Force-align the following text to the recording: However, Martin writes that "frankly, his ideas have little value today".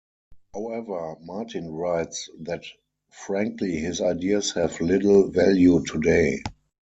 However, 0.55 1.13
Martin 1.21 1.69
writes 1.71 2.27
that 2.39 2.63
"frankly, 3.11 3.75
his 3.77 4.01
ideas 4.01 4.51
have 4.53 4.81
little 4.81 5.27
value 5.29 5.85
today". 5.85 6.41